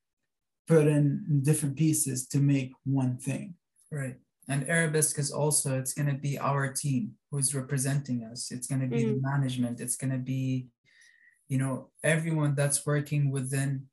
put 0.68 0.86
in 0.86 1.40
different 1.42 1.76
pieces 1.76 2.26
to 2.26 2.38
make 2.38 2.72
one 2.84 3.16
thing 3.18 3.54
Right. 3.90 4.16
And 4.48 4.66
Arabisk 4.66 5.18
is 5.18 5.30
also, 5.30 5.78
it's 5.78 5.92
going 5.92 6.08
to 6.08 6.14
be 6.20 6.38
our 6.38 6.72
team 6.72 7.12
who's 7.30 7.54
representing 7.54 8.24
us. 8.24 8.50
It's 8.52 8.66
going 8.66 8.80
to 8.80 8.86
be 8.86 9.04
the 9.04 9.20
management. 9.20 9.80
It's 9.80 9.96
going 9.96 10.12
to 10.12 10.18
be, 10.18 10.68
you 11.48 11.58
know, 11.58 11.90
everyone 12.04 12.54
that's 12.54 12.86
working 12.86 13.30
within 13.30 13.86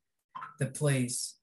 the 0.60 0.66
place. 0.66 1.36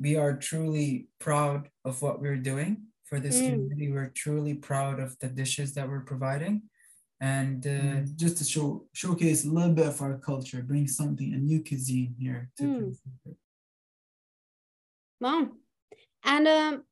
We 0.00 0.16
are 0.16 0.36
truly 0.36 1.08
proud 1.18 1.68
of 1.84 2.00
what 2.02 2.20
we're 2.20 2.36
doing 2.36 2.86
for 3.04 3.18
this 3.20 3.40
Mm. 3.40 3.50
community. 3.50 3.90
We're 3.92 4.10
truly 4.10 4.54
proud 4.54 5.00
of 5.00 5.18
the 5.18 5.28
dishes 5.28 5.74
that 5.74 5.88
we're 5.88 6.00
providing. 6.12 6.62
And 7.20 7.66
uh, 7.66 7.70
and 7.70 8.16
just 8.16 8.38
to 8.38 8.44
show 8.44 8.84
showcase 8.92 9.44
a 9.44 9.50
little 9.50 9.72
bit 9.72 9.88
of 9.88 10.00
our 10.00 10.18
culture 10.18 10.62
bring 10.62 10.86
something 10.86 11.34
a 11.34 11.36
new 11.36 11.64
cuisine 11.64 12.14
here 12.18 12.48
to 12.58 12.62
Mm. 12.62 12.96
Wow. 15.20 15.48
And 16.24 16.46
um, 16.46 16.84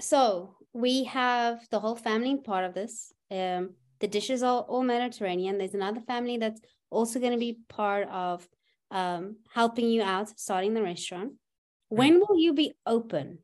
so 0.00 0.54
we 0.72 1.04
have 1.04 1.66
the 1.70 1.80
whole 1.80 1.96
family 1.96 2.36
part 2.36 2.64
of 2.64 2.74
this. 2.74 3.12
Um, 3.30 3.70
the 4.00 4.06
dishes 4.06 4.42
are 4.42 4.60
all 4.60 4.84
Mediterranean. 4.84 5.58
There's 5.58 5.74
another 5.74 6.00
family 6.00 6.36
that's 6.36 6.60
also 6.90 7.18
going 7.18 7.32
to 7.32 7.38
be 7.38 7.58
part 7.68 8.08
of 8.08 8.48
um, 8.90 9.36
helping 9.52 9.88
you 9.88 10.02
out 10.02 10.38
starting 10.38 10.74
the 10.74 10.82
restaurant. 10.82 11.32
When 11.88 12.20
will 12.20 12.38
you 12.38 12.52
be 12.52 12.74
open? 12.86 13.38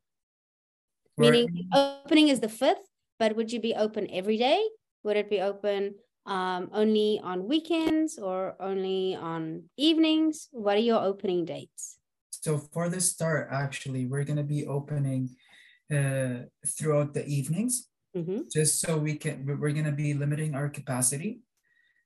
Meaning, 1.17 1.69
opening 1.73 2.27
is 2.27 2.39
the 2.39 2.49
fifth, 2.49 2.87
but 3.19 3.35
would 3.35 3.51
you 3.51 3.59
be 3.59 3.73
open 3.73 4.07
every 4.11 4.37
day? 4.37 4.61
Would 5.05 5.17
it 5.17 5.29
be 5.29 5.39
open 5.39 5.93
um, 6.25 6.69
only 6.73 7.21
on 7.23 7.47
weekends 7.47 8.17
or 8.17 8.55
only 8.59 9.15
on 9.15 9.69
evenings? 9.77 10.49
What 10.51 10.77
are 10.77 10.87
your 10.91 11.01
opening 11.01 11.45
dates? 11.45 11.97
So 12.31 12.57
for 12.73 12.89
the 12.89 12.99
start, 12.99 13.49
actually, 13.51 14.07
we're 14.07 14.23
going 14.25 14.41
to 14.41 14.43
be 14.57 14.65
opening 14.65 15.29
uh, 15.93 16.49
throughout 16.67 17.13
the 17.13 17.25
evenings. 17.25 17.87
Mm-hmm. 18.15 18.47
just 18.49 18.79
so 18.79 18.95
we 18.97 19.15
can 19.17 19.45
we- 19.45 19.55
we're 19.59 19.75
going 19.75 19.91
to 19.91 19.91
be 19.91 20.13
limiting 20.13 20.55
our 20.55 20.69
capacity 20.69 21.41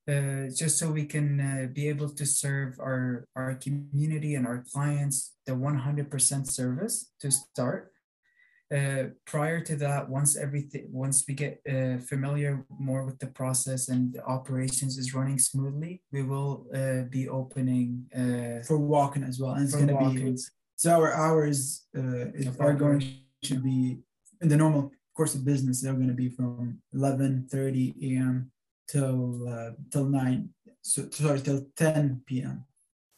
uh, 0.09 0.49
just 0.49 0.79
so 0.79 0.89
we 0.89 1.05
can 1.05 1.39
uh, 1.39 1.67
be 1.71 1.87
able 1.87 2.09
to 2.09 2.25
serve 2.25 2.79
our, 2.79 3.27
our 3.35 3.53
community 3.53 4.33
and 4.33 4.47
our 4.47 4.65
clients 4.73 5.35
the 5.45 5.51
100% 5.51 6.49
service 6.49 7.11
to 7.21 7.29
start. 7.29 7.91
Uh, 8.71 9.05
prior 9.25 9.59
to 9.61 9.75
that, 9.75 10.07
once 10.07 10.37
everything, 10.37 10.87
once 10.91 11.25
we 11.27 11.33
get 11.33 11.59
uh, 11.67 11.97
familiar 11.97 12.63
more 12.79 13.03
with 13.03 13.17
the 13.17 13.25
process 13.25 13.89
and 13.89 14.13
the 14.13 14.23
operations 14.25 14.97
is 14.99 15.15
running 15.15 15.39
smoothly, 15.39 16.03
we 16.11 16.21
will 16.21 16.67
uh, 16.75 17.01
be 17.09 17.27
opening 17.27 18.05
uh, 18.15 18.63
for 18.63 18.77
walking 18.77 19.23
as 19.23 19.39
well. 19.39 19.53
And 19.53 19.63
it's 19.63 19.73
going 19.73 19.87
to 19.87 19.97
be 19.97 20.37
so 20.75 20.91
our 20.91 21.13
hours 21.13 21.87
uh, 21.97 22.25
are 22.57 22.73
going 22.73 23.03
to 23.43 23.55
be 23.59 23.99
in 24.39 24.47
the 24.47 24.55
normal 24.55 24.91
course 25.13 25.35
of 25.35 25.43
business. 25.43 25.81
They're 25.81 25.93
going 25.93 26.07
to 26.07 26.13
be 26.13 26.29
from 26.29 26.79
11:30 26.95 28.15
a.m. 28.15 28.51
till 28.87 29.49
uh, 29.49 29.71
till 29.91 30.05
nine. 30.05 30.49
So 30.81 31.09
sorry, 31.11 31.41
till 31.41 31.65
10 31.75 32.21
p.m. 32.25 32.63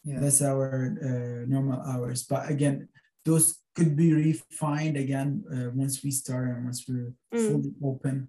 Yeah. 0.03 0.21
That's 0.21 0.41
our 0.41 0.97
uh, 0.97 1.45
normal 1.45 1.81
hours. 1.81 2.23
But 2.23 2.49
again, 2.49 2.89
those 3.25 3.59
could 3.75 3.95
be 3.95 4.13
refined 4.13 4.97
again 4.97 5.43
uh, 5.53 5.69
once 5.73 6.03
we 6.03 6.11
start 6.11 6.49
and 6.49 6.65
once 6.65 6.85
we're 6.87 7.13
Mm. 7.33 7.47
fully 7.47 7.73
open. 7.83 8.27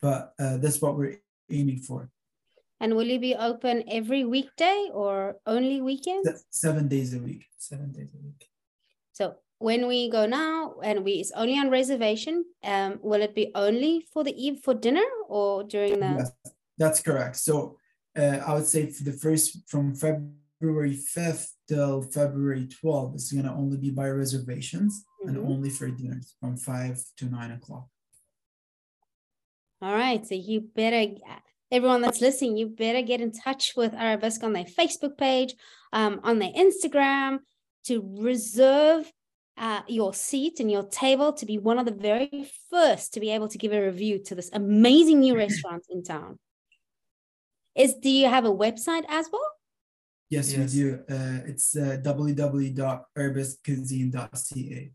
But 0.00 0.32
uh, 0.38 0.56
that's 0.56 0.80
what 0.80 0.96
we're 0.96 1.20
aiming 1.50 1.80
for. 1.80 2.08
And 2.80 2.96
will 2.96 3.06
you 3.06 3.20
be 3.20 3.34
open 3.36 3.84
every 3.88 4.24
weekday 4.24 4.88
or 4.92 5.36
only 5.46 5.80
weekends? 5.82 6.28
Se- 6.28 6.44
Seven 6.50 6.88
days 6.88 7.14
a 7.14 7.18
week. 7.18 7.44
seven 7.58 7.92
days 7.92 8.10
a 8.14 8.18
week. 8.24 8.48
So 9.12 9.34
when 9.58 9.86
we 9.86 10.08
go 10.10 10.26
now 10.26 10.74
and 10.82 11.04
we 11.04 11.12
it's 11.22 11.30
only 11.32 11.56
on 11.58 11.68
reservation, 11.70 12.44
um, 12.64 12.98
will 13.02 13.22
it 13.22 13.34
be 13.34 13.52
only 13.54 14.06
for 14.12 14.24
the 14.24 14.34
eve 14.34 14.60
for 14.64 14.74
dinner 14.74 15.04
or 15.28 15.62
during 15.62 16.00
the 16.00 16.06
Yes, 16.18 16.32
that's 16.78 17.00
correct. 17.02 17.36
So 17.36 17.76
uh, 18.16 18.38
I 18.46 18.54
would 18.54 18.66
say 18.66 18.86
for 18.90 19.04
the 19.04 19.12
first 19.12 19.68
from 19.68 19.94
February 19.94 20.32
5th 20.66 21.48
till 21.68 22.02
February 22.02 22.66
12th, 22.66 23.14
it's 23.14 23.32
going 23.32 23.44
to 23.44 23.50
only 23.52 23.76
be 23.76 23.90
by 23.90 24.08
reservations 24.08 25.04
and 25.26 25.36
Mhm. 25.36 25.48
only 25.48 25.70
for 25.70 25.88
dinners 25.88 26.34
from 26.40 26.56
5 26.56 26.98
to 27.16 27.26
9 27.26 27.50
o'clock. 27.52 27.88
All 29.80 29.92
right. 29.92 30.24
So 30.26 30.34
you 30.34 30.60
better, 30.60 31.14
everyone 31.70 32.02
that's 32.02 32.20
listening, 32.20 32.56
you 32.56 32.68
better 32.68 33.02
get 33.02 33.20
in 33.20 33.32
touch 33.32 33.74
with 33.76 33.92
Arabisk 33.92 34.44
on 34.44 34.52
their 34.52 34.64
Facebook 34.64 35.18
page, 35.18 35.54
um, 35.92 36.20
on 36.22 36.38
their 36.38 36.52
Instagram 36.52 37.40
to 37.84 38.00
reserve 38.20 39.10
uh, 39.58 39.82
your 39.86 40.14
seat 40.14 40.60
and 40.60 40.70
your 40.70 40.84
table 40.84 41.32
to 41.34 41.44
be 41.44 41.58
one 41.58 41.78
of 41.78 41.84
the 41.84 41.92
very 41.92 42.50
first 42.70 43.12
to 43.12 43.20
be 43.20 43.30
able 43.30 43.48
to 43.48 43.58
give 43.58 43.72
a 43.72 43.84
review 43.84 44.18
to 44.24 44.34
this 44.34 44.50
amazing 44.52 45.20
new 45.20 45.36
restaurant 45.44 45.84
in 45.90 46.02
town. 46.02 46.38
Is 47.74 47.94
do 47.94 48.08
you 48.10 48.28
have 48.28 48.44
a 48.44 48.50
website 48.50 49.04
as 49.08 49.28
well? 49.32 49.50
Yes, 50.32 50.48
Yes. 50.50 50.72
we 50.72 50.80
do. 50.80 50.88
Uh, 51.10 51.40
it's 51.50 51.76
uh, 51.76 51.98
www.herbiscuisine.ca. 52.02 54.92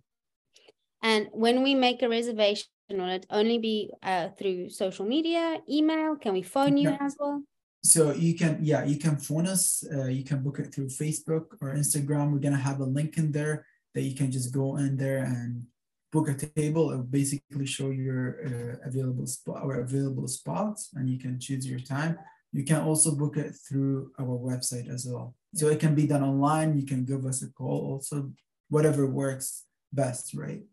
And 1.03 1.27
when 1.31 1.61
we 1.61 1.75
make 1.75 2.01
a 2.01 2.09
reservation, 2.09 2.65
will 2.89 3.09
it 3.09 3.27
only 3.29 3.59
be 3.59 3.91
uh, 4.01 4.29
through 4.37 4.71
social 4.71 5.05
media, 5.05 5.59
email? 5.69 6.15
Can 6.15 6.33
we 6.33 6.41
phone 6.41 6.75
you 6.77 6.89
No. 6.89 6.97
as 6.99 7.15
well? 7.19 7.43
So 7.83 8.13
you 8.13 8.33
can, 8.33 8.57
yeah, 8.63 8.83
you 8.83 8.97
can 8.97 9.17
phone 9.17 9.45
us. 9.45 9.83
Uh, 9.95 10.05
you 10.05 10.23
can 10.23 10.41
book 10.41 10.57
it 10.59 10.73
through 10.73 10.87
Facebook 10.87 11.45
or 11.61 11.75
Instagram. 11.75 12.31
We're 12.33 12.39
gonna 12.47 12.57
have 12.69 12.79
a 12.79 12.85
link 12.99 13.17
in 13.21 13.31
there 13.31 13.63
that 13.93 14.01
you 14.01 14.15
can 14.15 14.31
just 14.31 14.51
go 14.51 14.77
in 14.77 14.97
there 14.97 15.23
and 15.23 15.67
book 16.11 16.29
a 16.29 16.33
table. 16.33 16.89
It'll 16.91 17.03
basically 17.03 17.67
show 17.67 17.91
your 17.91 18.39
uh, 18.47 18.77
available 18.89 19.27
spot 19.27 19.61
or 19.63 19.81
available 19.81 20.27
spots, 20.27 20.89
and 20.95 21.07
you 21.07 21.19
can 21.19 21.39
choose 21.39 21.67
your 21.69 21.79
time. 21.79 22.17
You 22.57 22.63
can 22.63 22.81
also 22.81 23.13
book 23.13 23.37
it 23.37 23.53
through 23.53 24.11
our 24.19 24.35
website 24.49 24.89
as 24.89 25.05
well. 25.05 25.35
So 25.53 25.67
it 25.67 25.79
can 25.79 25.93
be 25.93 26.07
done 26.07 26.23
online. 26.23 26.75
You 26.75 26.87
can 26.87 27.05
give 27.05 27.23
us 27.23 27.43
a 27.43 27.51
call. 27.51 27.93
Also, 27.93 28.31
whatever 28.67 29.05
works 29.05 29.65
best, 29.93 30.33
right? 30.33 30.63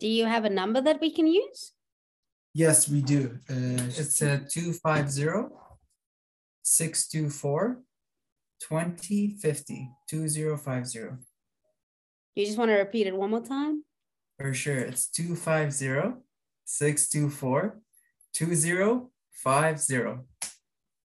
Do 0.00 0.08
you 0.08 0.24
have 0.24 0.46
a 0.46 0.48
number 0.50 0.80
that 0.80 0.98
we 0.98 1.10
can 1.10 1.26
use? 1.26 1.72
Yes, 2.54 2.88
we 2.88 3.02
do. 3.02 3.38
Uh, 3.50 3.84
It's 4.00 4.22
a 4.22 4.38
250 4.48 5.52
624 6.62 7.82
2050 8.58 9.90
2050. 10.08 11.10
You 12.34 12.46
just 12.46 12.56
want 12.56 12.70
to 12.70 12.76
repeat 12.76 13.08
it 13.08 13.14
one 13.14 13.28
more 13.28 13.42
time? 13.44 13.84
For 14.38 14.54
sure. 14.54 14.78
It's 14.78 15.06
250 15.10 16.16
624 16.64 17.78
2050. 18.32 20.24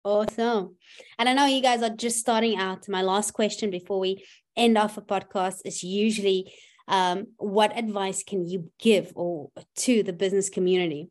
Awesome. 0.04 0.76
And 1.20 1.30
I 1.30 1.34
know 1.34 1.46
you 1.46 1.62
guys 1.62 1.84
are 1.84 1.96
just 1.96 2.20
starting 2.20 2.58
out. 2.58 2.90
My 2.90 3.02
last 3.02 3.32
question 3.32 3.70
before 3.70 4.00
we 4.00 4.24
end 4.56 4.78
off 4.78 4.98
a 4.98 5.02
podcast 5.02 5.62
is 5.64 5.84
usually 5.84 6.52
um, 6.88 7.28
what 7.38 7.78
advice 7.78 8.24
can 8.24 8.46
you 8.46 8.72
give 8.80 9.12
or 9.16 9.52
to 9.78 10.04
the 10.04 10.14
business 10.14 10.50
community? 10.50 11.10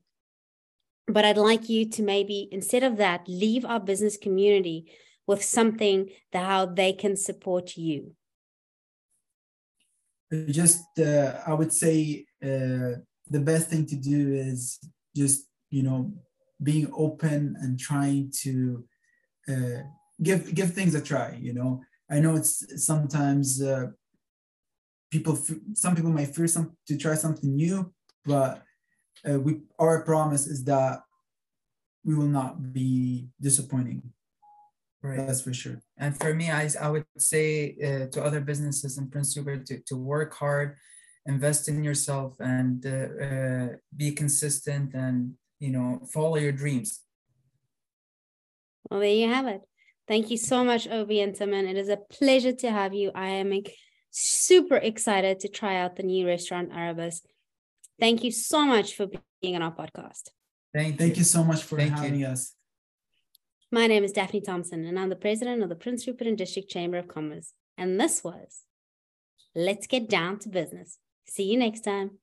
But 1.06 1.24
I'd 1.24 1.38
like 1.38 1.68
you 1.68 1.88
to 1.90 2.02
maybe 2.02 2.48
instead 2.50 2.82
of 2.82 2.96
that, 2.96 3.28
leave 3.28 3.64
our 3.64 3.80
business 3.80 4.16
community 4.16 4.90
with 5.26 5.42
something 5.42 6.08
that 6.32 6.44
how 6.44 6.66
they 6.66 6.92
can 6.92 7.16
support 7.16 7.76
you. 7.76 8.14
just 10.48 10.84
uh, 10.98 11.32
i 11.46 11.52
would 11.52 11.72
say 11.72 12.24
uh, 12.42 12.92
the 13.28 13.40
best 13.40 13.68
thing 13.68 13.84
to 13.84 13.96
do 13.96 14.32
is 14.32 14.78
just 15.14 15.46
you 15.70 15.82
know 15.82 16.12
being 16.62 16.90
open 16.94 17.56
and 17.60 17.78
trying 17.78 18.32
to 18.42 18.84
uh, 19.48 19.82
give 20.22 20.54
give 20.54 20.72
things 20.72 20.94
a 20.94 21.00
try 21.00 21.36
you 21.40 21.52
know? 21.52 21.80
I 22.10 22.20
know 22.20 22.36
it's 22.36 22.84
sometimes 22.84 23.62
uh, 23.62 23.88
people 25.10 25.38
some 25.74 25.94
people 25.94 26.10
might 26.10 26.34
fear 26.34 26.46
some 26.46 26.76
to 26.88 26.96
try 26.96 27.14
something 27.14 27.54
new 27.54 27.92
but 28.24 28.62
uh, 29.28 29.38
we 29.38 29.60
our 29.78 30.02
promise 30.02 30.46
is 30.46 30.64
that 30.64 31.00
we 32.04 32.14
will 32.14 32.28
not 32.28 32.72
be 32.72 33.28
disappointing. 33.40 34.02
Right. 35.02 35.26
that's 35.26 35.40
for 35.40 35.54
sure. 35.54 35.80
And 35.96 36.14
for 36.14 36.34
me, 36.34 36.50
I, 36.50 36.68
I 36.78 36.90
would 36.90 37.06
say 37.16 37.74
uh, 37.82 38.06
to 38.12 38.22
other 38.22 38.40
businesses 38.40 38.98
in 38.98 39.08
Prince 39.08 39.34
Rupert 39.34 39.64
to, 39.66 39.80
to 39.86 39.96
work 39.96 40.34
hard, 40.34 40.76
invest 41.24 41.68
in 41.68 41.82
yourself, 41.82 42.36
and 42.38 42.84
uh, 42.84 43.24
uh, 43.24 43.68
be 43.96 44.12
consistent 44.12 44.92
and 44.92 45.32
you 45.60 45.70
know 45.70 46.00
follow 46.12 46.36
your 46.36 46.52
dreams. 46.52 47.00
Well, 48.90 49.00
there 49.00 49.10
you 49.10 49.28
have 49.28 49.46
it. 49.46 49.60
Thank 50.08 50.30
you 50.30 50.36
so 50.36 50.64
much, 50.64 50.88
Obie 50.88 51.20
and 51.20 51.36
Tamim. 51.36 51.70
It 51.70 51.76
is 51.76 51.88
a 51.88 51.96
pleasure 51.96 52.52
to 52.52 52.70
have 52.70 52.92
you. 52.92 53.12
I 53.14 53.28
am 53.28 53.52
super 54.10 54.76
excited 54.76 55.38
to 55.40 55.48
try 55.48 55.76
out 55.76 55.94
the 55.94 56.02
new 56.02 56.26
restaurant 56.26 56.72
Arabisk. 56.72 57.20
Thank 58.00 58.24
you 58.24 58.32
so 58.32 58.64
much 58.64 58.96
for 58.96 59.06
being 59.40 59.54
on 59.54 59.62
our 59.62 59.72
podcast. 59.72 60.30
Thank, 60.74 60.98
thank 60.98 61.16
you 61.16 61.24
so 61.24 61.44
much 61.44 61.62
for 61.62 61.76
Thank 61.76 61.90
you. 61.90 62.02
having 62.02 62.24
us 62.24 62.54
My 63.70 63.86
name 63.86 64.02
is 64.02 64.12
Daphne 64.12 64.40
Thompson, 64.40 64.84
and 64.84 64.98
I'm 64.98 65.10
the 65.10 65.16
president 65.16 65.62
of 65.62 65.68
the 65.68 65.76
Prince 65.76 66.06
Rupert 66.06 66.26
and 66.26 66.38
District 66.38 66.68
Chamber 66.68 66.98
of 66.98 67.06
Commerce. 67.06 67.52
And 67.76 68.00
this 68.00 68.24
was 68.24 68.62
Let's 69.54 69.86
Get 69.86 70.08
Down 70.08 70.38
to 70.40 70.48
Business. 70.48 70.98
See 71.26 71.44
you 71.44 71.56
next 71.58 71.82
time. 71.82 72.18